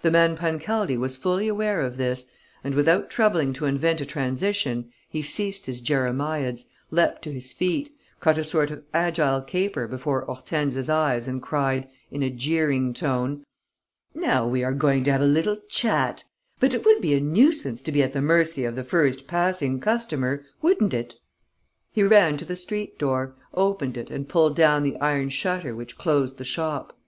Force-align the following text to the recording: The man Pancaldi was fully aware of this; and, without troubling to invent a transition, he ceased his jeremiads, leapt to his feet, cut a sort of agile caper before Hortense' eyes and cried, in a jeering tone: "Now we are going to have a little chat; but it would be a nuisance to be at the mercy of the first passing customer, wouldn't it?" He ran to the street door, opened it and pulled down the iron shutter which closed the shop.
The 0.00 0.10
man 0.10 0.38
Pancaldi 0.38 0.96
was 0.96 1.18
fully 1.18 1.48
aware 1.48 1.82
of 1.82 1.98
this; 1.98 2.30
and, 2.64 2.74
without 2.74 3.10
troubling 3.10 3.52
to 3.52 3.66
invent 3.66 4.00
a 4.00 4.06
transition, 4.06 4.90
he 5.10 5.20
ceased 5.20 5.66
his 5.66 5.82
jeremiads, 5.82 6.64
leapt 6.90 7.20
to 7.24 7.30
his 7.30 7.52
feet, 7.52 7.94
cut 8.20 8.38
a 8.38 8.42
sort 8.42 8.70
of 8.70 8.84
agile 8.94 9.42
caper 9.42 9.86
before 9.86 10.22
Hortense' 10.24 10.88
eyes 10.88 11.28
and 11.28 11.42
cried, 11.42 11.90
in 12.10 12.22
a 12.22 12.30
jeering 12.30 12.94
tone: 12.94 13.44
"Now 14.14 14.48
we 14.48 14.64
are 14.64 14.72
going 14.72 15.04
to 15.04 15.12
have 15.12 15.20
a 15.20 15.26
little 15.26 15.58
chat; 15.68 16.24
but 16.58 16.72
it 16.72 16.86
would 16.86 17.02
be 17.02 17.12
a 17.12 17.20
nuisance 17.20 17.82
to 17.82 17.92
be 17.92 18.02
at 18.02 18.14
the 18.14 18.22
mercy 18.22 18.64
of 18.64 18.76
the 18.76 18.82
first 18.82 19.26
passing 19.28 19.78
customer, 19.78 20.42
wouldn't 20.62 20.94
it?" 20.94 21.16
He 21.92 22.02
ran 22.02 22.38
to 22.38 22.46
the 22.46 22.56
street 22.56 22.98
door, 22.98 23.34
opened 23.52 23.98
it 23.98 24.08
and 24.08 24.26
pulled 24.26 24.56
down 24.56 24.84
the 24.84 24.98
iron 25.00 25.28
shutter 25.28 25.76
which 25.76 25.98
closed 25.98 26.38
the 26.38 26.44
shop. 26.44 26.98